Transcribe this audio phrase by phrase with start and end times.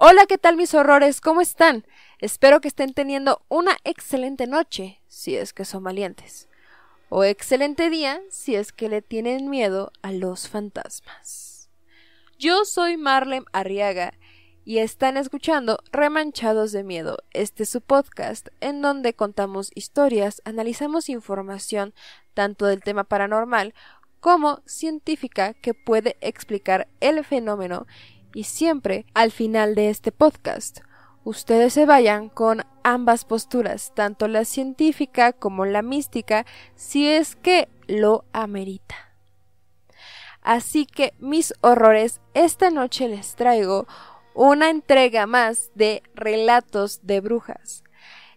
[0.00, 1.20] Hola, ¿qué tal mis horrores?
[1.20, 1.84] ¿Cómo están?
[2.20, 6.48] Espero que estén teniendo una excelente noche, si es que son valientes.
[7.08, 11.68] O excelente día, si es que le tienen miedo a los fantasmas.
[12.38, 14.14] Yo soy Marlem Arriaga
[14.64, 17.18] y están escuchando Remanchados de Miedo.
[17.32, 21.92] Este es su podcast en donde contamos historias, analizamos información
[22.34, 23.74] tanto del tema paranormal
[24.20, 27.88] como científica que puede explicar el fenómeno
[28.38, 30.82] y siempre al final de este podcast
[31.24, 36.46] ustedes se vayan con ambas posturas, tanto la científica como la mística,
[36.76, 38.94] si es que lo amerita.
[40.40, 43.88] Así que, mis horrores, esta noche les traigo
[44.34, 47.82] una entrega más de relatos de brujas.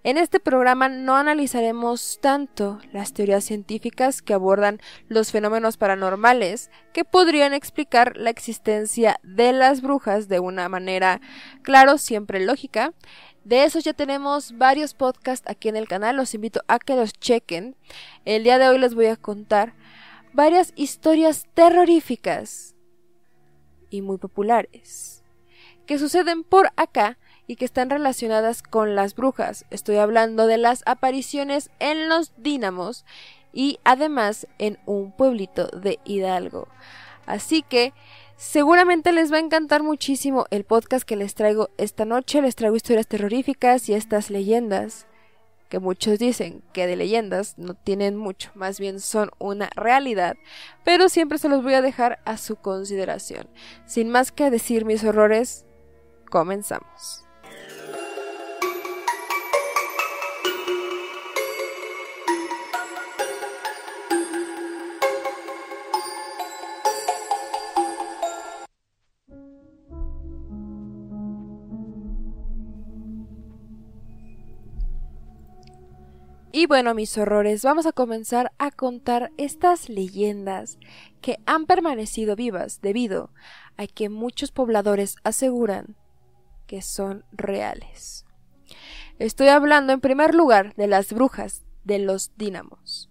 [0.03, 4.79] En este programa no analizaremos tanto las teorías científicas que abordan
[5.09, 11.21] los fenómenos paranormales que podrían explicar la existencia de las brujas de una manera,
[11.61, 12.93] claro, siempre lógica.
[13.43, 17.13] De esos ya tenemos varios podcasts aquí en el canal, los invito a que los
[17.13, 17.75] chequen.
[18.25, 19.75] El día de hoy les voy a contar
[20.33, 22.75] varias historias terroríficas
[23.91, 25.21] y muy populares
[25.85, 29.65] que suceden por acá y que están relacionadas con las brujas.
[29.69, 33.05] Estoy hablando de las apariciones en los dínamos
[33.53, 36.67] y además en un pueblito de Hidalgo.
[37.25, 37.93] Así que
[38.37, 42.41] seguramente les va a encantar muchísimo el podcast que les traigo esta noche.
[42.41, 45.07] Les traigo historias terroríficas y estas leyendas
[45.71, 50.35] que muchos dicen que de leyendas no tienen mucho, más bien son una realidad,
[50.83, 53.47] pero siempre se los voy a dejar a su consideración.
[53.85, 55.65] Sin más que decir mis horrores,
[56.29, 57.23] comenzamos.
[76.61, 80.77] Y bueno, mis horrores, vamos a comenzar a contar estas leyendas
[81.19, 83.31] que han permanecido vivas debido
[83.77, 85.95] a que muchos pobladores aseguran
[86.67, 88.27] que son reales.
[89.17, 93.09] Estoy hablando en primer lugar de las brujas de los dínamos.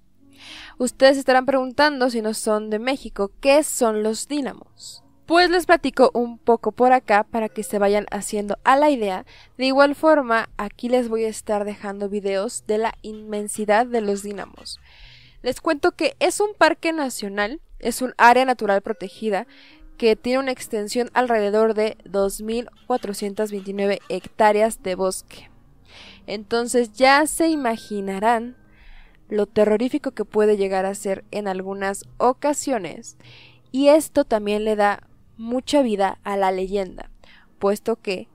[0.79, 5.03] Ustedes estarán preguntando si no son de México, ¿qué son los dínamos?
[5.31, 9.27] Pues les platico un poco por acá para que se vayan haciendo a la idea.
[9.57, 14.25] De igual forma, aquí les voy a estar dejando videos de la inmensidad de los
[14.25, 14.81] dínamos.
[15.43, 19.47] Les cuento que es un parque nacional, es un área natural protegida
[19.97, 25.49] que tiene una extensión alrededor de 2.429 hectáreas de bosque.
[26.27, 28.57] Entonces ya se imaginarán
[29.29, 33.17] lo terrorífico que puede llegar a ser en algunas ocasiones
[33.71, 35.07] y esto también le da
[35.41, 37.11] mucha vida a la leyenda,
[37.59, 38.29] puesto que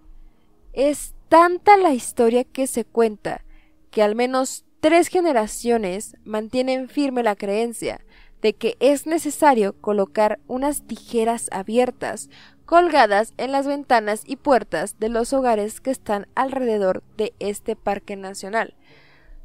[0.73, 3.45] es tanta la historia que se cuenta
[3.91, 8.03] que al menos tres generaciones mantienen firme la creencia
[8.41, 12.29] de que es necesario colocar unas tijeras abiertas
[12.65, 18.15] colgadas en las ventanas y puertas de los hogares que están alrededor de este parque
[18.15, 18.75] nacional,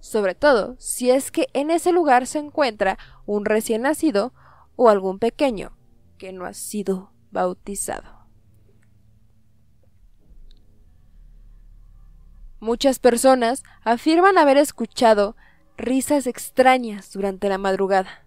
[0.00, 4.32] sobre todo si es que en ese lugar se encuentra un recién nacido
[4.77, 5.77] o algún pequeño
[6.16, 8.21] que no ha sido bautizado.
[12.61, 15.35] Muchas personas afirman haber escuchado
[15.79, 18.27] risas extrañas durante la madrugada.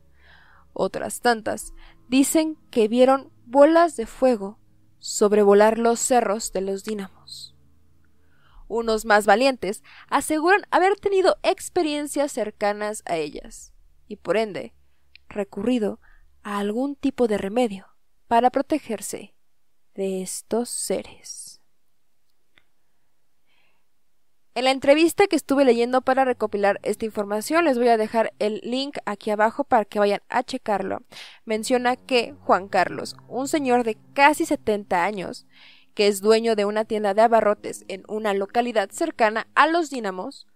[0.74, 1.74] Otras tantas
[2.10, 4.58] dicen que vieron bolas de fuego
[4.98, 7.56] sobrevolar los cerros de los dínamos.
[8.68, 13.72] Unos más valientes aseguran haber tenido experiencias cercanas a ellas
[14.08, 14.74] y por ende
[15.30, 16.00] recurrido
[16.42, 17.93] a algún tipo de remedio
[18.34, 19.36] para protegerse
[19.94, 21.62] de estos seres.
[24.56, 28.60] En la entrevista que estuve leyendo para recopilar esta información, les voy a dejar el
[28.64, 31.04] link aquí abajo para que vayan a checarlo.
[31.46, 35.46] Menciona que Juan Carlos, un señor de casi 70 años,
[35.94, 40.48] que es dueño de una tienda de abarrotes en una localidad cercana a los Dínamos,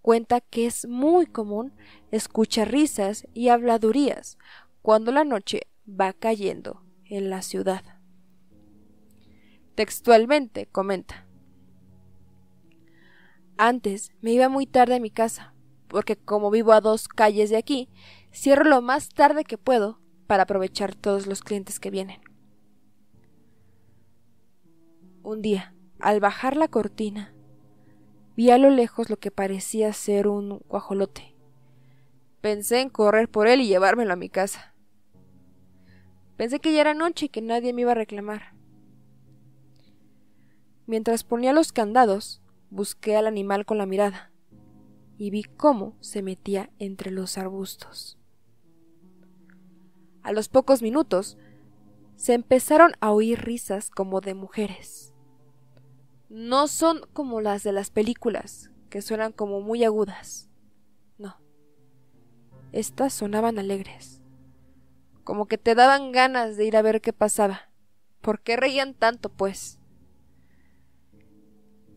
[0.00, 1.74] cuenta que es muy común
[2.10, 4.38] escuchar risas y habladurías
[4.80, 7.82] cuando la noche va cayendo en la ciudad.
[9.74, 11.26] Textualmente comenta.
[13.56, 15.54] Antes me iba muy tarde a mi casa,
[15.88, 17.88] porque como vivo a dos calles de aquí,
[18.32, 22.20] cierro lo más tarde que puedo para aprovechar todos los clientes que vienen.
[25.22, 27.34] Un día, al bajar la cortina,
[28.36, 31.34] vi a lo lejos lo que parecía ser un guajolote.
[32.40, 34.74] Pensé en correr por él y llevármelo a mi casa.
[36.38, 38.54] Pensé que ya era noche y que nadie me iba a reclamar.
[40.86, 42.40] Mientras ponía los candados,
[42.70, 44.30] busqué al animal con la mirada
[45.18, 48.18] y vi cómo se metía entre los arbustos.
[50.22, 51.38] A los pocos minutos
[52.14, 55.12] se empezaron a oír risas como de mujeres.
[56.28, 60.48] No son como las de las películas, que suenan como muy agudas.
[61.18, 61.40] No.
[62.70, 64.17] Estas sonaban alegres.
[65.28, 67.68] Como que te daban ganas de ir a ver qué pasaba.
[68.22, 69.78] ¿Por qué reían tanto, pues?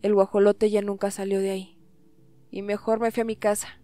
[0.02, 1.78] El guajolote ya nunca salió de ahí
[2.50, 3.80] y mejor me fui a mi casa.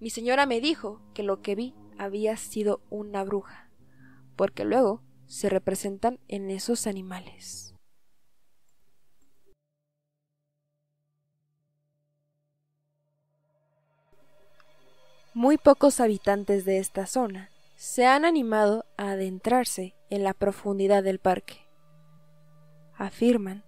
[0.00, 3.68] Mi señora me dijo que lo que vi había sido una bruja,
[4.36, 7.74] porque luego se representan en esos animales.
[15.34, 21.18] Muy pocos habitantes de esta zona se han animado a adentrarse en la profundidad del
[21.18, 21.66] parque.
[22.96, 23.64] Afirman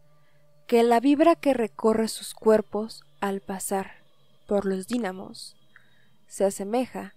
[0.66, 4.02] que la vibra que recorre sus cuerpos al pasar
[4.46, 5.56] por los dínamos
[6.26, 7.14] se asemeja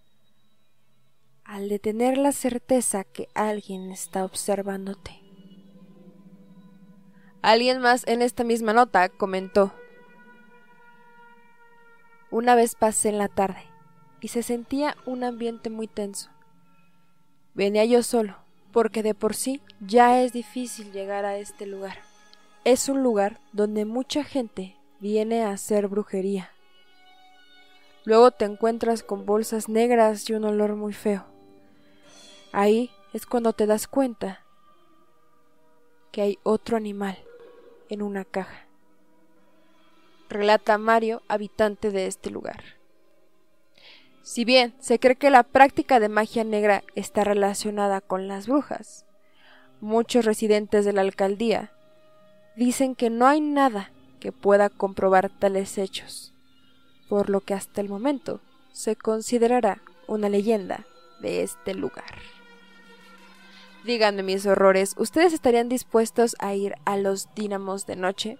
[1.45, 5.11] al de tener la certeza que alguien está observándote.
[7.41, 9.73] Alguien más en esta misma nota comentó,
[12.29, 13.63] una vez pasé en la tarde
[14.21, 16.29] y se sentía un ambiente muy tenso.
[17.53, 18.37] Venía yo solo,
[18.71, 21.97] porque de por sí ya es difícil llegar a este lugar.
[22.63, 26.51] Es un lugar donde mucha gente viene a hacer brujería
[28.03, 31.25] Luego te encuentras con bolsas negras y un olor muy feo.
[32.51, 34.43] Ahí es cuando te das cuenta
[36.11, 37.17] que hay otro animal
[37.89, 38.65] en una caja.
[40.29, 42.80] Relata Mario, habitante de este lugar.
[44.23, 49.05] Si bien se cree que la práctica de magia negra está relacionada con las brujas,
[49.79, 51.71] muchos residentes de la alcaldía
[52.55, 56.31] dicen que no hay nada que pueda comprobar tales hechos
[57.11, 58.39] por lo que hasta el momento
[58.71, 60.85] se considerará una leyenda
[61.19, 62.15] de este lugar.
[63.83, 68.37] Díganme mis horrores, ¿ustedes estarían dispuestos a ir a los dínamos de noche?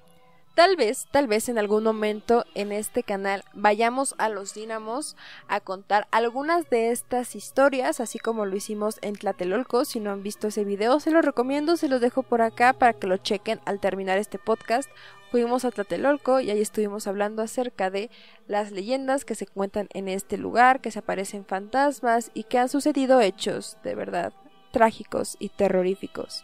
[0.54, 5.16] Tal vez, tal vez en algún momento en este canal vayamos a los dínamos
[5.48, 9.86] a contar algunas de estas historias, así como lo hicimos en Tlatelolco.
[9.86, 12.94] Si no han visto ese video, se los recomiendo, se los dejo por acá para
[12.94, 14.90] que lo chequen al terminar este podcast
[15.32, 18.12] fuimos a Tlatelolco y ahí estuvimos hablando acerca de
[18.48, 22.68] las leyendas que se cuentan en este lugar, que se aparecen fantasmas y que han
[22.68, 24.34] sucedido hechos de verdad
[24.72, 26.44] trágicos y terroríficos.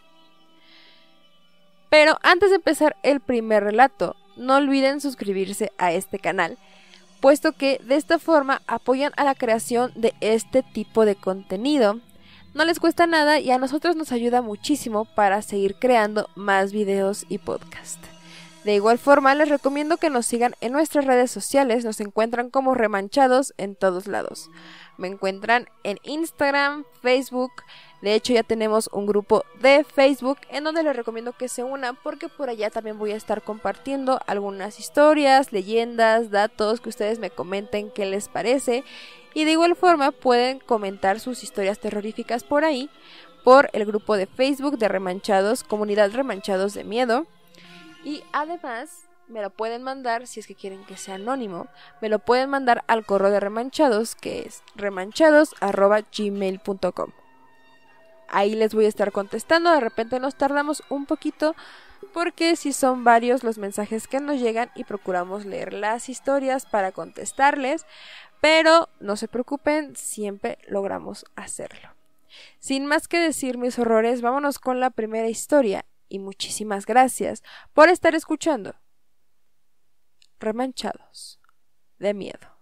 [1.89, 6.57] Pero antes de empezar el primer relato, no olviden suscribirse a este canal,
[7.22, 12.00] puesto que de esta forma apoyan a la creación de este tipo de contenido.
[12.54, 17.25] No les cuesta nada y a nosotros nos ayuda muchísimo para seguir creando más videos
[17.30, 18.07] y podcasts.
[18.63, 22.75] De igual forma, les recomiendo que nos sigan en nuestras redes sociales, nos encuentran como
[22.75, 24.50] remanchados en todos lados.
[24.98, 27.51] Me encuentran en Instagram, Facebook,
[28.02, 31.98] de hecho ya tenemos un grupo de Facebook en donde les recomiendo que se unan
[32.04, 37.32] porque por allá también voy a estar compartiendo algunas historias, leyendas, datos que ustedes me
[37.32, 38.84] comenten qué les parece.
[39.34, 42.90] Y de igual forma pueden comentar sus historias terroríficas por ahí,
[43.44, 47.26] por el grupo de Facebook de Remanchados, Comunidad Remanchados de Miedo.
[48.04, 51.68] Y además me lo pueden mandar, si es que quieren que sea anónimo,
[52.02, 57.12] me lo pueden mandar al correo de remanchados, que es remanchados.gmail.com.
[58.28, 61.56] Ahí les voy a estar contestando, de repente nos tardamos un poquito
[62.14, 66.92] porque si son varios los mensajes que nos llegan y procuramos leer las historias para
[66.92, 67.86] contestarles,
[68.42, 71.90] pero no se preocupen, siempre logramos hacerlo.
[72.60, 77.44] Sin más que decir mis horrores, vámonos con la primera historia y muchísimas gracias
[77.74, 78.76] por estar escuchando.
[80.40, 81.40] Remanchados
[81.98, 82.56] de miedo.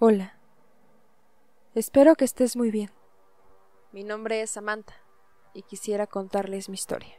[0.00, 0.38] Hola.
[1.74, 2.92] Espero que estés muy bien.
[3.90, 4.94] Mi nombre es Samantha
[5.54, 7.18] y quisiera contarles mi historia.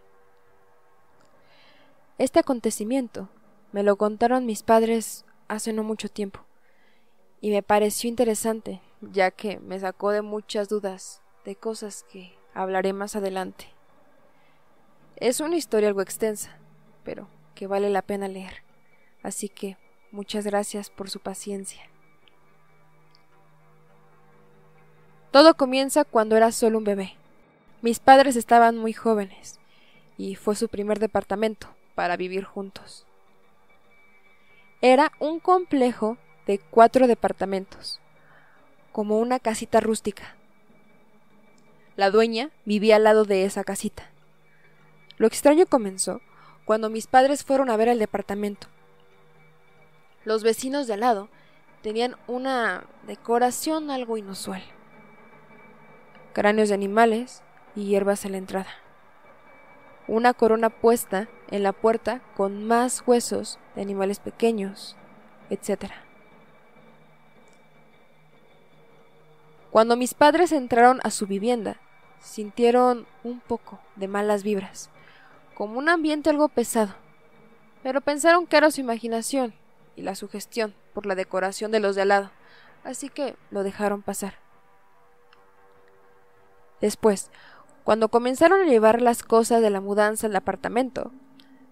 [2.18, 3.28] Este acontecimiento
[3.74, 6.46] me lo contaron mis padres hace no mucho tiempo,
[7.42, 12.94] y me pareció interesante, ya que me sacó de muchas dudas de cosas que hablaré
[12.94, 13.74] más adelante.
[15.18, 16.58] Es una historia algo extensa,
[17.04, 18.64] pero que vale la pena leer,
[19.22, 19.76] así que
[20.14, 21.90] muchas gracias por su paciencia.
[25.32, 27.16] Todo comienza cuando era solo un bebé.
[27.82, 29.60] Mis padres estaban muy jóvenes,
[30.18, 33.06] y fue su primer departamento para vivir juntos.
[34.82, 36.18] Era un complejo
[36.48, 38.00] de cuatro departamentos,
[38.92, 40.36] como una casita rústica.
[41.96, 44.10] La dueña vivía al lado de esa casita.
[45.18, 46.22] Lo extraño comenzó
[46.66, 48.68] cuando mis padres fueron a ver el departamento.
[50.26, 51.30] Los vecinos de al lado
[51.84, 54.64] tenían una decoración algo inusual.
[56.40, 57.44] Cráneos de animales
[57.76, 58.70] y hierbas en la entrada.
[60.08, 64.96] Una corona puesta en la puerta con más huesos de animales pequeños,
[65.50, 65.92] etc.
[69.70, 71.76] Cuando mis padres entraron a su vivienda,
[72.22, 74.90] sintieron un poco de malas vibras,
[75.56, 76.96] como un ambiente algo pesado,
[77.84, 79.54] pero pensaron que era su imaginación
[79.98, 82.32] y la sugestión por la decoración de los de al lado,
[82.86, 84.36] así que lo dejaron pasar.
[86.82, 87.32] Después,
[87.84, 91.12] cuando comenzaron a llevar las cosas de la mudanza al apartamento,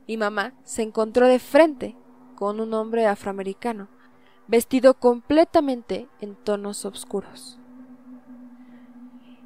[0.08, 1.96] mi mamá se encontró de frente
[2.36, 3.88] con un hombre afroamericano,
[4.48, 7.60] vestido completamente en tonos oscuros.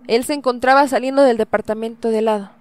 [0.08, 2.52] Él se encontraba saliendo del departamento de lado.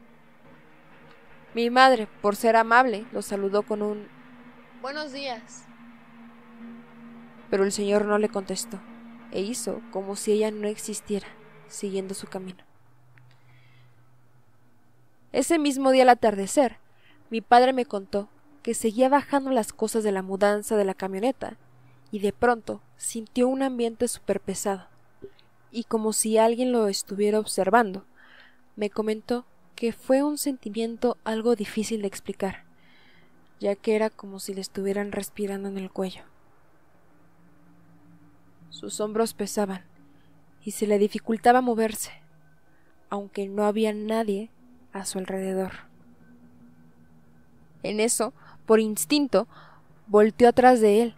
[1.54, 4.08] Mi madre, por ser amable, lo saludó con un
[4.82, 5.66] Buenos días.
[7.50, 8.80] Pero el señor no le contestó
[9.30, 11.26] e hizo como si ella no existiera,
[11.68, 12.69] siguiendo su camino.
[15.32, 16.78] Ese mismo día al atardecer,
[17.30, 18.28] mi padre me contó
[18.62, 21.56] que seguía bajando las cosas de la mudanza de la camioneta
[22.10, 24.88] y de pronto sintió un ambiente súper pesado
[25.70, 28.04] y como si alguien lo estuviera observando.
[28.74, 29.44] Me comentó
[29.76, 32.64] que fue un sentimiento algo difícil de explicar,
[33.60, 36.24] ya que era como si le estuvieran respirando en el cuello.
[38.70, 39.84] Sus hombros pesaban
[40.64, 42.10] y se le dificultaba moverse,
[43.10, 44.50] aunque no había nadie
[44.92, 45.72] a su alrededor.
[47.82, 48.32] En eso,
[48.66, 49.48] por instinto,
[50.06, 51.14] volteó atrás de él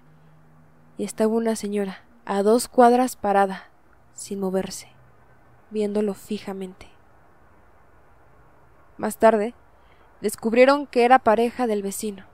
[0.99, 3.71] y estaba una señora a dos cuadras parada,
[4.14, 4.88] sin moverse,
[5.71, 6.88] viéndolo fijamente.
[8.97, 9.55] Más tarde,
[10.21, 12.26] descubrieron que era pareja del vecino.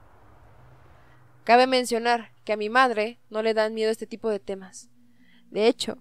[1.43, 4.89] Cabe mencionar que a mi madre no le dan miedo este tipo de temas.
[5.49, 5.97] De hecho,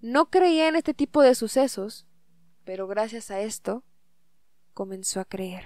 [0.00, 2.06] no creía en este tipo de sucesos,
[2.64, 3.82] pero gracias a esto
[4.74, 5.64] comenzó a creer.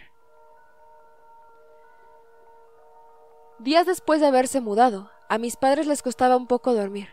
[3.59, 7.09] Días después de haberse mudado, a mis padres les costaba un poco dormir.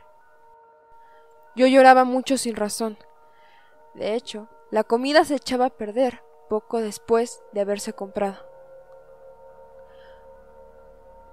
[1.55, 2.97] Yo lloraba mucho sin razón.
[3.93, 8.45] De hecho, la comida se echaba a perder poco después de haberse comprado.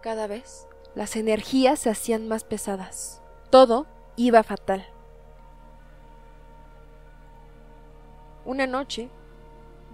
[0.01, 3.23] Cada vez las energías se hacían más pesadas.
[3.51, 3.87] Todo
[4.17, 4.87] iba fatal.
[8.45, 9.11] Una noche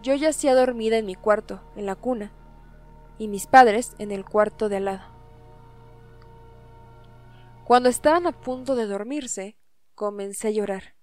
[0.03, 2.33] yo yacía dormida en mi cuarto, en la cuna,
[3.19, 5.05] y mis padres en el cuarto de al lado.
[7.65, 9.57] Cuando estaban a punto de dormirse,
[9.95, 10.95] comencé a llorar.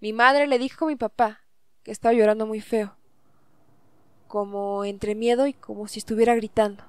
[0.00, 1.40] Mi madre le dijo a mi papá
[1.82, 2.96] que estaba llorando muy feo,
[4.28, 6.84] como entre miedo y como si estuviera gritando.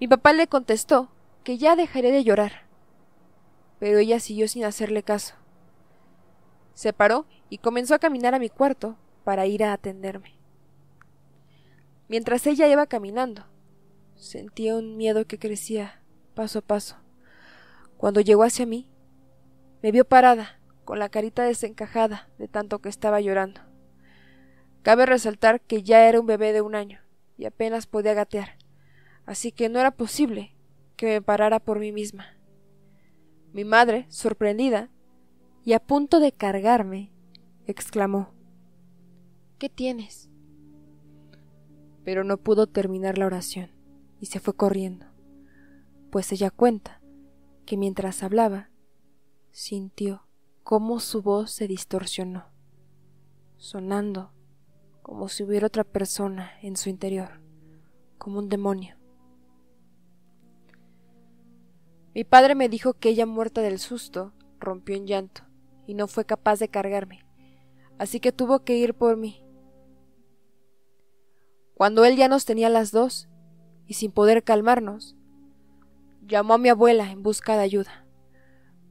[0.00, 1.10] Mi papá le contestó
[1.42, 2.66] que ya dejaría de llorar,
[3.78, 5.34] pero ella siguió sin hacerle caso.
[6.72, 10.38] Se paró y comenzó a caminar a mi cuarto para ir a atenderme.
[12.08, 13.46] Mientras ella iba caminando,
[14.14, 16.02] sentía un miedo que crecía
[16.34, 16.96] paso a paso.
[17.96, 18.88] Cuando llegó hacia mí,
[19.82, 23.62] me vio parada, con la carita desencajada de tanto que estaba llorando.
[24.82, 27.00] Cabe resaltar que ya era un bebé de un año
[27.38, 28.58] y apenas podía gatear,
[29.24, 30.54] así que no era posible
[30.96, 32.26] que me parara por mí misma.
[33.52, 34.90] Mi madre, sorprendida
[35.64, 37.12] y a punto de cargarme,
[37.66, 38.34] exclamó
[39.58, 40.28] ¿Qué tienes?
[42.04, 43.70] Pero no pudo terminar la oración
[44.18, 45.06] y se fue corriendo,
[46.10, 47.00] pues ella cuenta
[47.64, 48.70] que mientras hablaba,
[49.52, 50.26] sintió
[50.64, 52.46] cómo su voz se distorsionó,
[53.56, 54.32] sonando
[55.02, 57.40] como si hubiera otra persona en su interior,
[58.18, 58.96] como un demonio.
[62.12, 65.42] Mi padre me dijo que ella muerta del susto rompió en llanto
[65.86, 67.24] y no fue capaz de cargarme,
[67.98, 69.43] así que tuvo que ir por mí
[71.74, 73.28] cuando él ya nos tenía las dos,
[73.86, 75.16] y sin poder calmarnos,
[76.26, 78.06] llamó a mi abuela en busca de ayuda,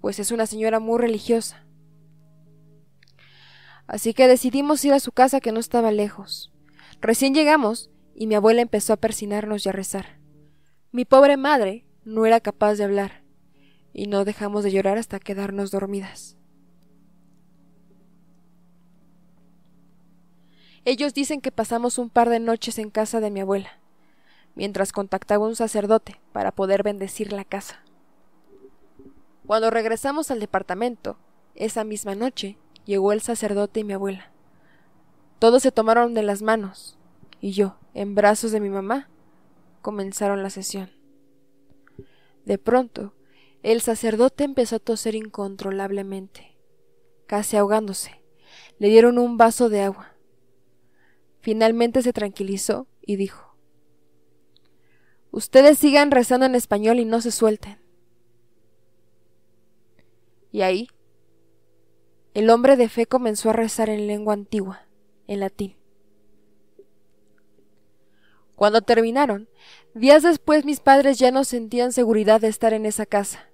[0.02, 1.66] pues es una señora muy religiosa.
[3.88, 6.54] Así que decidimos ir a su casa que no estaba lejos.
[7.02, 10.20] Recién llegamos y mi abuela empezó a persinarnos y a rezar.
[10.92, 13.24] Mi pobre madre no era capaz de hablar,
[13.94, 16.38] y no dejamos de llorar hasta quedarnos dormidas.
[20.86, 23.80] Ellos dicen que pasamos un par de noches en casa de mi abuela,
[24.56, 27.84] mientras contactaba un sacerdote para poder bendecir la casa.
[29.46, 31.18] Cuando regresamos al departamento,
[31.56, 34.32] esa misma noche, llegó el sacerdote y mi abuela.
[35.40, 36.98] Todos se tomaron de las manos,
[37.40, 39.10] y yo, en brazos de mi mamá,
[39.82, 40.92] comenzaron la sesión.
[42.46, 43.14] De pronto,
[43.62, 46.58] el sacerdote empezó a toser incontrolablemente,
[47.26, 48.22] casi ahogándose.
[48.80, 50.13] Le dieron un vaso de agua.
[51.44, 53.58] Finalmente se tranquilizó y dijo
[55.30, 57.80] Ustedes sigan rezando en español y no se suelten.
[60.54, 60.88] Y ahí,
[62.34, 64.88] el hombre de fe comenzó a rezar en lengua antigua,
[65.28, 65.76] en latín.
[68.56, 69.50] Cuando terminaron,
[69.94, 73.52] días después mis padres ya no sentían seguridad de estar en esa casa.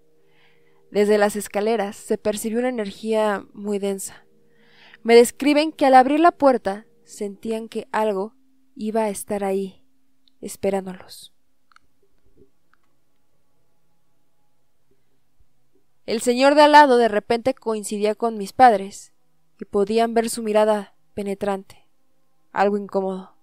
[0.91, 4.27] Desde las escaleras se percibió una energía muy densa.
[5.01, 8.35] Me describen que al abrir la puerta sentían que algo
[8.75, 9.83] iba a estar ahí,
[10.41, 11.33] esperándolos.
[16.05, 19.11] El señor de al lado de repente coincidía con mis padres
[19.59, 21.87] y podían ver su mirada penetrante,
[22.51, 23.35] algo incómodo.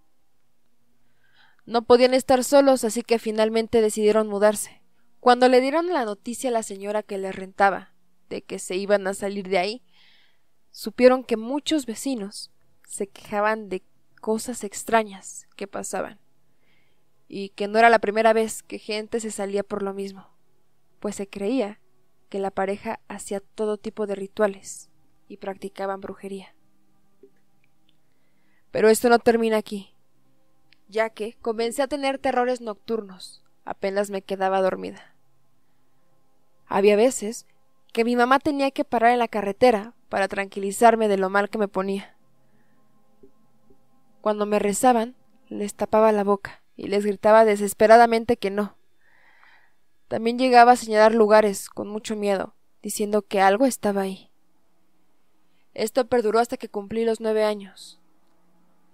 [1.64, 4.80] No podían estar solos, así que finalmente decidieron mudarse.
[5.18, 7.94] Cuando le dieron la noticia a la señora que les rentaba
[8.28, 9.82] de que se iban a salir de ahí,
[10.70, 12.52] supieron que muchos vecinos
[12.96, 13.82] se quejaban de
[14.20, 16.18] cosas extrañas que pasaban,
[17.28, 20.28] y que no era la primera vez que gente se salía por lo mismo,
[20.98, 21.80] pues se creía
[22.28, 24.90] que la pareja hacía todo tipo de rituales
[25.28, 26.54] y practicaban brujería.
[28.70, 29.94] Pero esto no termina aquí,
[30.88, 35.14] ya que comencé a tener terrores nocturnos, apenas me quedaba dormida.
[36.66, 37.46] Había veces
[37.92, 41.58] que mi mamá tenía que parar en la carretera para tranquilizarme de lo mal que
[41.58, 42.15] me ponía.
[44.26, 45.14] Cuando me rezaban,
[45.46, 48.76] les tapaba la boca y les gritaba desesperadamente que no.
[50.08, 54.32] También llegaba a señalar lugares con mucho miedo, diciendo que algo estaba ahí.
[55.74, 58.00] Esto perduró hasta que cumplí los nueve años.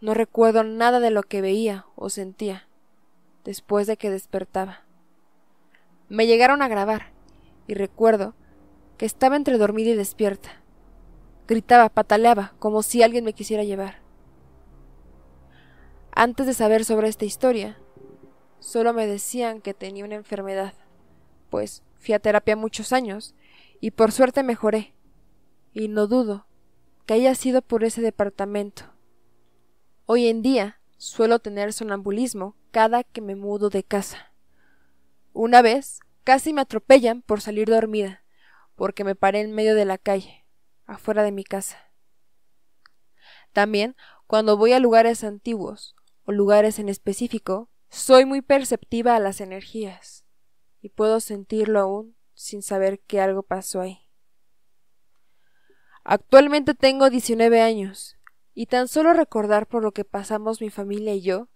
[0.03, 2.69] No recuerdo nada de lo que veía o sentía
[3.43, 4.85] después de que despertaba.
[6.11, 7.15] Me llegaron a grabar
[7.67, 8.35] y recuerdo
[8.99, 10.63] que estaba entre dormida y despierta.
[11.49, 14.02] Gritaba, pataleaba, como si alguien me quisiera llevar.
[16.15, 17.79] Antes de saber sobre esta historia,
[18.61, 20.75] solo me decían que tenía una enfermedad,
[21.49, 23.35] pues fui a terapia muchos años
[23.81, 24.95] y por suerte mejoré.
[25.73, 26.47] Y no dudo
[27.07, 28.93] que haya sido por ese departamento.
[30.05, 34.35] Hoy en día suelo tener sonambulismo cada que me mudo de casa.
[35.33, 38.23] Una vez casi me atropellan por salir dormida,
[38.77, 40.45] porque me paré en medio de la calle,
[40.85, 41.79] afuera de mi casa.
[43.55, 43.97] También,
[44.27, 50.25] cuando voy a lugares antiguos o lugares en específico, soy muy perceptiva a las energías
[50.81, 54.09] y puedo sentirlo aún sin saber que algo pasó ahí.
[56.05, 58.17] Actualmente tengo 19 años
[58.55, 61.49] y tan solo recordar por lo que pasamos mi familia y yo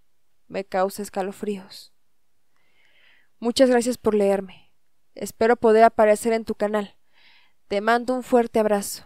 [0.46, 1.92] me causa escalofríos.
[3.38, 4.72] Muchas gracias por leerme.
[5.14, 6.96] Espero poder aparecer en tu canal.
[7.68, 9.04] Te mando un fuerte abrazo.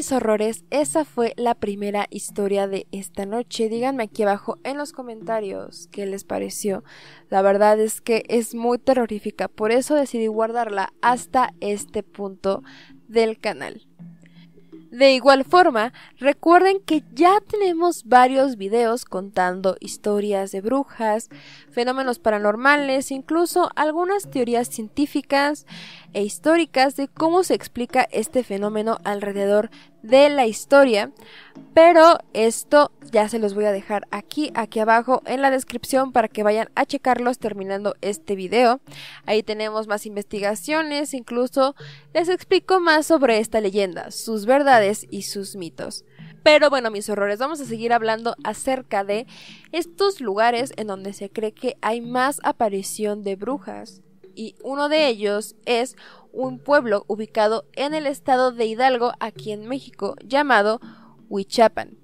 [0.00, 3.68] Mis horrores, esa fue la primera historia de esta noche.
[3.68, 6.84] Díganme aquí abajo en los comentarios qué les pareció.
[7.28, 12.62] La verdad es que es muy terrorífica, por eso decidí guardarla hasta este punto
[13.08, 13.86] del canal.
[14.90, 21.28] De igual forma, recuerden que ya tenemos varios videos contando historias de brujas,
[21.70, 25.64] fenómenos paranormales, incluso algunas teorías científicas
[26.12, 29.70] e históricas de cómo se explica este fenómeno alrededor
[30.02, 31.12] de la historia.
[31.74, 36.28] Pero esto ya se los voy a dejar aquí, aquí abajo en la descripción para
[36.28, 38.80] que vayan a checarlos terminando este video.
[39.26, 41.74] Ahí tenemos más investigaciones, incluso
[42.12, 46.04] les explico más sobre esta leyenda, sus verdades y sus mitos.
[46.42, 49.26] Pero bueno, mis horrores, vamos a seguir hablando acerca de
[49.72, 54.02] estos lugares en donde se cree que hay más aparición de brujas.
[54.34, 55.96] Y uno de ellos es
[56.32, 60.80] un pueblo ubicado en el estado de Hidalgo, aquí en México, llamado
[61.28, 61.98] Huichapan.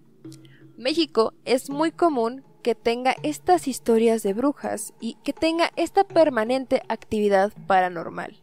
[0.77, 6.83] México es muy común que tenga estas historias de brujas y que tenga esta permanente
[6.89, 8.43] actividad paranormal.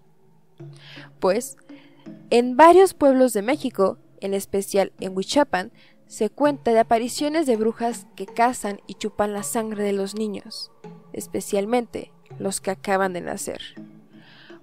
[1.20, 1.58] Pues,
[2.30, 5.72] en varios pueblos de México, en especial en Huichapan,
[6.08, 10.72] se cuenta de apariciones de brujas que cazan y chupan la sangre de los niños,
[11.12, 13.62] especialmente los que acaban de nacer.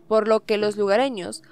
[0.09, 1.42] Por lo que los lugareños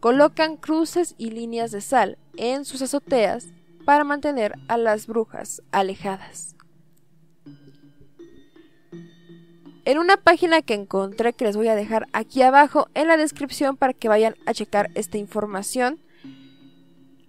[0.00, 3.46] colocan cruces y líneas de sal en sus azoteas
[3.84, 6.58] para mantener a las brujas alejadas.
[9.88, 13.78] en una página que encontré que les voy a dejar aquí abajo en la descripción
[13.78, 15.98] para que vayan a checar esta información.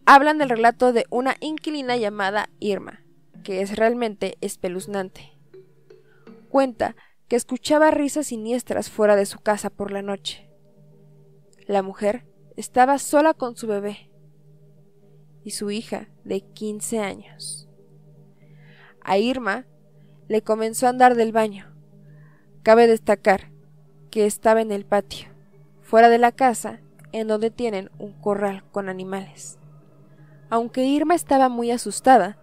[0.05, 2.99] Hablan del relato de una inquilina llamada Irma,
[3.45, 5.31] que es realmente espeluznante.
[6.49, 6.97] Cuenta
[7.29, 10.49] que escuchaba risas siniestras fuera de su casa por la noche.
[11.67, 12.25] La mujer
[12.57, 14.11] estaba sola con su bebé
[15.43, 17.69] y su hija de 15 años.
[19.01, 19.65] A Irma
[20.27, 21.69] le comenzó a andar del baño
[22.63, 23.51] Cabe destacar
[24.11, 25.29] que estaba en el patio,
[25.81, 26.81] fuera de la casa,
[27.13, 29.57] en donde tienen un corral con animales.
[30.49, 32.37] Aunque Irma estaba muy asustada,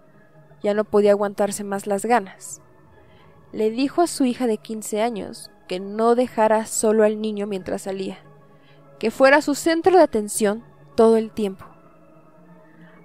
[0.63, 2.63] ya no podía aguantarse más las ganas.
[3.57, 7.81] Le dijo a su hija de 15 años que no dejara solo al niño mientras
[7.81, 8.19] salía,
[8.99, 10.63] que fuera su centro de atención
[10.95, 11.65] todo el tiempo.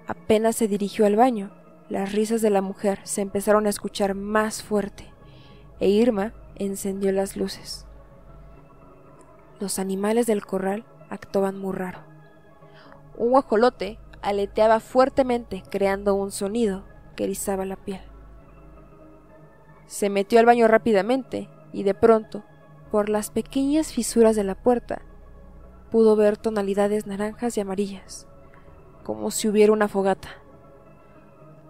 [0.06, 1.52] Apenas se dirigió al baño,
[1.88, 5.10] las risas de la mujer se empezaron a escuchar más fuerte,
[5.80, 7.86] e Irma encendió las luces.
[9.58, 12.00] Los animales del corral actuaban muy raro.
[13.16, 16.84] Un guajolote aleteaba fuertemente creando un sonido
[17.16, 18.11] que erizaba la piel.
[19.92, 22.42] Se metió al baño rápidamente y de pronto,
[22.90, 25.02] por las pequeñas fisuras de la puerta,
[25.90, 28.26] pudo ver tonalidades naranjas y amarillas,
[29.02, 30.30] como si hubiera una fogata.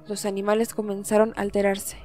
[0.07, 1.97] Los animales comenzaron a alterarse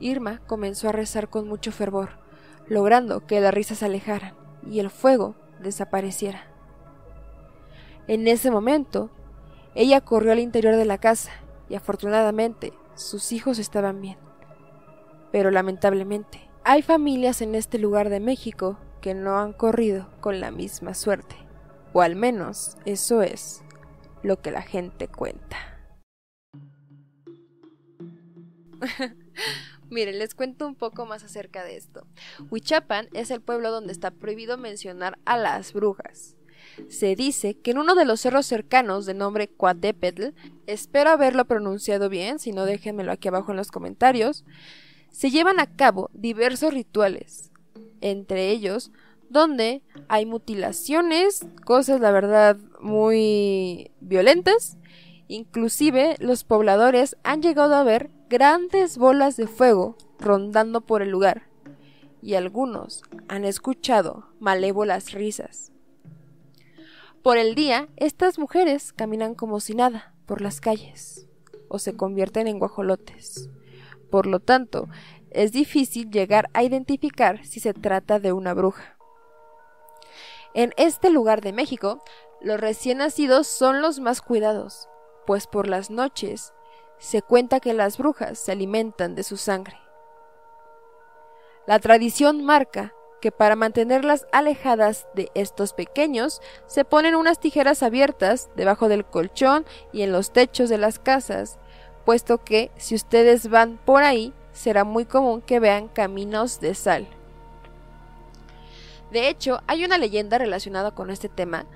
[0.00, 2.18] Irma comenzó a rezar con mucho fervor,
[2.66, 4.34] logrando que las risas se alejaran
[4.68, 6.42] y el fuego desapareciera.
[8.08, 9.10] En ese momento,
[9.76, 11.30] ella corrió al interior de la casa
[11.68, 14.18] y afortunadamente sus hijos estaban bien.
[15.32, 20.50] Pero lamentablemente, hay familias en este lugar de México que no han corrido con la
[20.50, 21.36] misma suerte,
[21.92, 23.62] o al menos eso es
[24.22, 25.56] lo que la gente cuenta.
[29.90, 32.06] Miren, les cuento un poco más acerca de esto.
[32.50, 36.36] Huichapan es el pueblo donde está prohibido mencionar a las brujas.
[36.88, 40.28] Se dice que en uno de los cerros cercanos de nombre Cuadépetl,
[40.66, 44.44] espero haberlo pronunciado bien, si no déjenmelo aquí abajo en los comentarios,
[45.10, 47.50] se llevan a cabo diversos rituales,
[48.00, 48.90] entre ellos
[49.28, 54.76] donde hay mutilaciones, cosas la verdad muy violentas,
[55.28, 61.44] inclusive los pobladores han llegado a ver grandes bolas de fuego rondando por el lugar,
[62.20, 65.69] y algunos han escuchado malévolas risas.
[67.22, 71.28] Por el día, estas mujeres caminan como si nada por las calles,
[71.68, 73.50] o se convierten en guajolotes.
[74.10, 74.88] Por lo tanto,
[75.28, 78.96] es difícil llegar a identificar si se trata de una bruja.
[80.54, 82.02] En este lugar de México,
[82.40, 84.88] los recién nacidos son los más cuidados,
[85.26, 86.54] pues por las noches
[86.98, 89.78] se cuenta que las brujas se alimentan de su sangre.
[91.66, 98.48] La tradición marca que para mantenerlas alejadas de estos pequeños se ponen unas tijeras abiertas
[98.56, 101.58] debajo del colchón y en los techos de las casas,
[102.04, 107.06] puesto que si ustedes van por ahí será muy común que vean caminos de sal.
[109.10, 111.66] De hecho, hay una leyenda relacionada con este tema,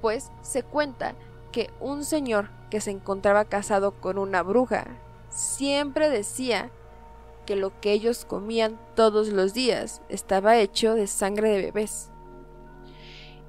[0.00, 1.14] pues se cuenta
[1.50, 4.86] que un señor que se encontraba casado con una bruja
[5.30, 6.70] siempre decía
[7.44, 12.10] que lo que ellos comían todos los días estaba hecho de sangre de bebés.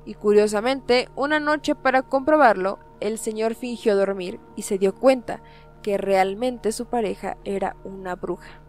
[0.06, 5.42] Y curiosamente, una noche para comprobarlo, el señor fingió dormir y se dio cuenta
[5.82, 8.62] que realmente su pareja era una bruja.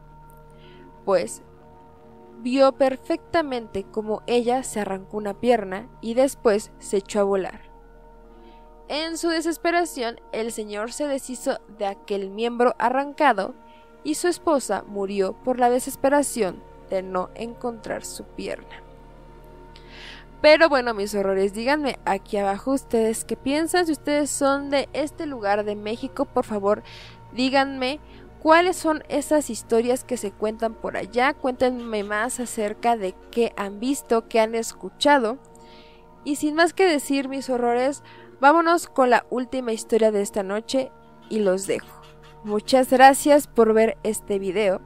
[1.04, 1.42] Pues
[2.40, 7.74] vio perfectamente cómo ella se arrancó una pierna y después se echó a volar.
[8.88, 13.54] En su desesperación, el señor se deshizo de aquel miembro arrancado
[14.04, 18.82] y su esposa murió por la desesperación de no encontrar su pierna.
[20.40, 23.86] Pero bueno, mis horrores, díganme aquí abajo ustedes qué piensan.
[23.86, 26.82] Si ustedes son de este lugar de México, por favor,
[27.32, 27.98] díganme
[28.42, 31.32] cuáles son esas historias que se cuentan por allá.
[31.32, 35.38] Cuéntenme más acerca de qué han visto, qué han escuchado.
[36.24, 38.02] Y sin más que decir, mis horrores,
[38.44, 40.90] Vámonos con la última historia de esta noche
[41.30, 41.93] y los dejo.
[42.44, 44.82] Muchas gracias por ver este video.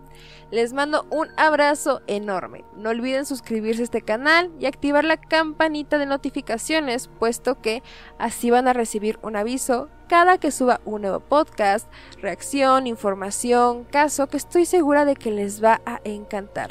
[0.53, 2.65] Les mando un abrazo enorme.
[2.77, 7.83] No olviden suscribirse a este canal y activar la campanita de notificaciones, puesto que
[8.17, 11.91] así van a recibir un aviso cada que suba un nuevo podcast,
[12.23, 16.71] reacción, información, caso que estoy segura de que les va a encantar.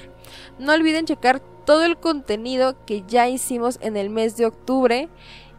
[0.58, 5.10] No olviden checar todo el contenido que ya hicimos en el mes de octubre.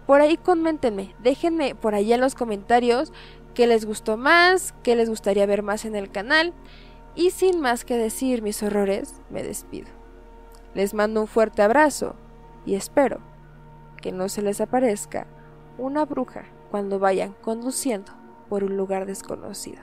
[0.07, 3.13] Por ahí coméntenme, déjenme por allá en los comentarios
[3.55, 6.55] qué les gustó más, qué les gustaría ver más en el canal.
[7.15, 9.89] Y sin más que decir mis horrores, me despido.
[10.75, 12.15] Les mando un fuerte abrazo
[12.65, 13.21] y espero
[14.01, 15.27] que no se les aparezca
[15.79, 18.13] una bruja cuando vayan conduciendo
[18.49, 19.83] por un lugar desconocido.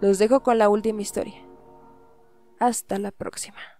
[0.00, 1.42] Los dejo con la última historia.
[2.58, 3.73] Hasta la próxima.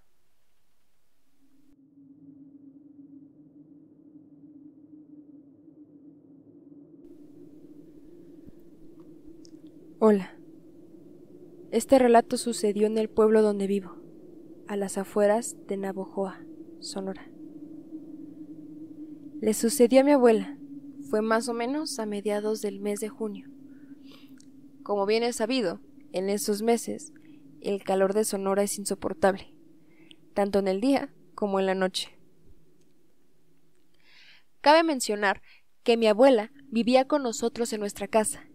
[10.07, 10.37] Hola.
[11.71, 13.97] Este relato sucedió en el pueblo donde vivo,
[14.69, 16.45] a las afueras de Navojoa,
[16.79, 17.27] Sonora.
[19.41, 20.59] Le sucedió a mi abuela.
[21.09, 23.49] Fue más o menos a mediados del mes de junio.
[24.83, 25.81] Como bien es sabido,
[26.13, 27.15] en esos meses
[27.63, 29.57] el calor de Sonora es insoportable,
[30.35, 32.11] tanto en el día como en la noche.
[34.61, 35.41] Cabe mencionar
[35.83, 38.47] que mi abuela vivía con nosotros en nuestra casa,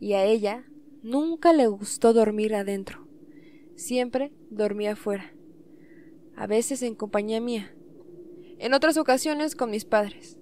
[0.00, 0.64] y a ella
[1.04, 3.06] Nunca le gustó dormir adentro.
[3.76, 5.34] Siempre dormía afuera.
[6.34, 7.76] A veces en compañía mía.
[8.58, 10.38] En otras ocasiones con mis padres.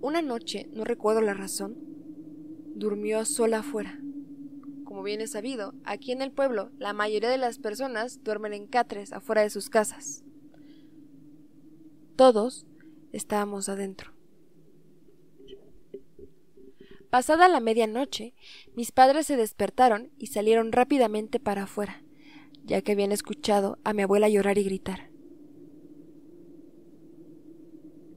[0.00, 1.76] Una noche, no recuerdo la razón,
[2.74, 4.00] durmió sola afuera.
[4.82, 8.66] Como bien es sabido, aquí en el pueblo la mayoría de las personas duermen en
[8.66, 10.24] catres afuera de sus casas.
[12.16, 12.66] Todos
[13.12, 14.13] estábamos adentro.
[17.14, 18.34] Pasada la medianoche,
[18.74, 22.02] mis padres se despertaron y salieron rápidamente para afuera,
[22.64, 25.12] ya que habían escuchado a mi abuela llorar y gritar.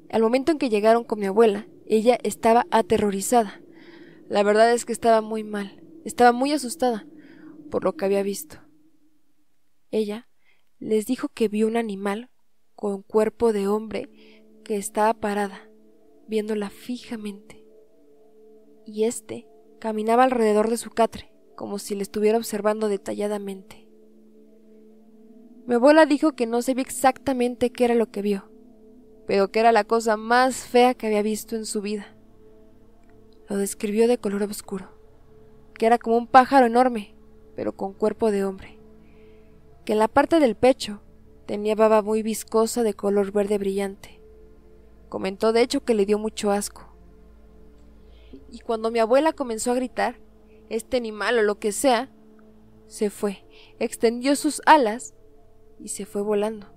[0.09, 3.61] Al momento en que llegaron con mi abuela, ella estaba aterrorizada.
[4.29, 7.05] La verdad es que estaba muy mal, estaba muy asustada
[7.69, 8.63] por lo que había visto.
[9.91, 10.27] Ella
[10.79, 12.31] les dijo que vio un animal
[12.73, 14.09] con cuerpo de hombre
[14.63, 15.69] que estaba parada,
[16.27, 17.56] viéndola fijamente
[18.87, 19.47] y éste
[19.79, 23.87] caminaba alrededor de su catre, como si le estuviera observando detalladamente.
[25.67, 28.49] Mi abuela dijo que no sabía exactamente qué era lo que vio,
[29.27, 32.15] pero que era la cosa más fea que había visto en su vida.
[33.49, 34.89] Lo describió de color oscuro,
[35.77, 37.13] que era como un pájaro enorme,
[37.55, 38.79] pero con cuerpo de hombre,
[39.83, 41.01] que en la parte del pecho
[41.45, 44.21] tenía baba muy viscosa de color verde brillante.
[45.09, 46.86] Comentó de hecho que le dio mucho asco
[48.51, 50.19] y cuando mi abuela comenzó a gritar,
[50.69, 52.11] este animal o lo que sea,
[52.87, 53.45] se fue,
[53.79, 55.13] extendió sus alas
[55.79, 56.67] y se fue volando.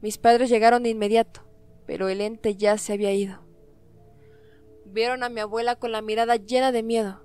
[0.00, 1.42] Mis padres llegaron de inmediato,
[1.86, 3.40] pero el ente ya se había ido.
[4.84, 7.22] Vieron a mi abuela con la mirada llena de miedo.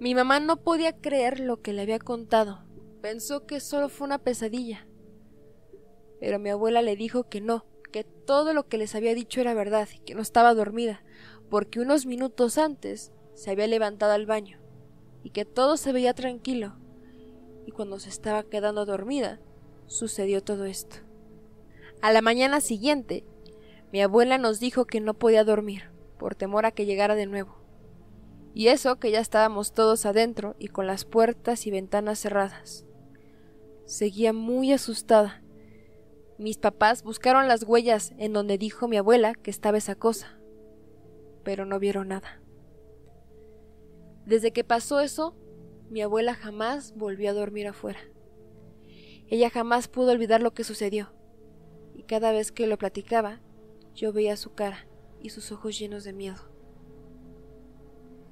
[0.00, 2.64] Mi mamá no podía creer lo que le había contado.
[3.00, 4.86] Pensó que solo fue una pesadilla.
[6.20, 9.54] Pero mi abuela le dijo que no, que todo lo que les había dicho era
[9.54, 11.04] verdad y que no estaba dormida,
[11.50, 14.58] porque unos minutos antes se había levantado al baño
[15.22, 16.76] y que todo se veía tranquilo.
[17.66, 19.40] Y cuando se estaba quedando dormida,
[19.86, 20.96] sucedió todo esto.
[22.02, 23.24] A la mañana siguiente,
[23.92, 27.56] mi abuela nos dijo que no podía dormir, por temor a que llegara de nuevo.
[28.52, 32.84] Y eso que ya estábamos todos adentro y con las puertas y ventanas cerradas.
[33.86, 35.42] Seguía muy asustada.
[36.38, 40.38] Mis papás buscaron las huellas en donde dijo mi abuela que estaba esa cosa,
[41.44, 42.40] pero no vieron nada.
[44.26, 45.36] Desde que pasó eso,
[45.90, 48.00] mi abuela jamás volvió a dormir afuera.
[49.28, 51.12] Ella jamás pudo olvidar lo que sucedió,
[51.94, 53.40] y cada vez que lo platicaba,
[53.94, 54.88] yo veía su cara
[55.20, 56.54] y sus ojos llenos de miedo.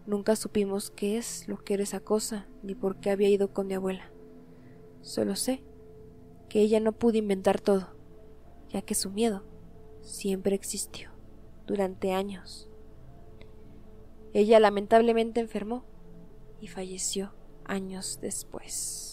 [0.06, 3.68] Nunca supimos qué es lo que era esa cosa, ni por qué había ido con
[3.68, 4.10] mi abuela.
[5.00, 5.62] Solo sé
[6.48, 7.94] que ella no pudo inventar todo,
[8.68, 9.44] ya que su miedo
[10.00, 11.10] siempre existió
[11.66, 12.68] durante años.
[14.34, 15.84] Ella lamentablemente enfermó
[16.60, 19.11] y falleció años después.